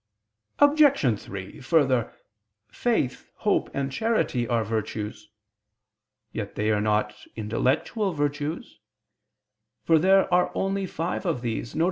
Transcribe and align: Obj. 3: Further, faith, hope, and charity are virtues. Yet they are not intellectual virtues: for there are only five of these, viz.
Obj. 0.57 1.19
3: 1.21 1.59
Further, 1.61 2.11
faith, 2.71 3.29
hope, 3.35 3.69
and 3.71 3.91
charity 3.91 4.47
are 4.47 4.63
virtues. 4.63 5.29
Yet 6.31 6.55
they 6.55 6.71
are 6.71 6.81
not 6.81 7.13
intellectual 7.35 8.11
virtues: 8.11 8.79
for 9.83 9.99
there 9.99 10.25
are 10.33 10.49
only 10.55 10.87
five 10.87 11.27
of 11.27 11.43
these, 11.43 11.73
viz. 11.73 11.79